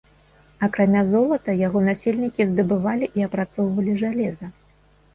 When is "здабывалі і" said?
2.55-3.31